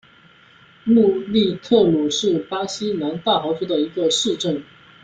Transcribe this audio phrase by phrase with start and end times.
[0.85, 4.63] 穆利特努是巴西南大河州的一个市镇。